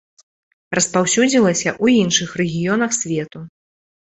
[0.77, 3.39] Распаўсюдзілася ў іншых рэгіёнах свету.